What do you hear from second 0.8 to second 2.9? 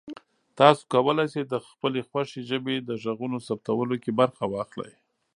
کولی شئ د خپلې خوښې ژبې د